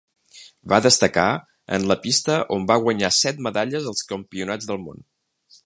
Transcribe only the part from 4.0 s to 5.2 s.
Campionats del Món.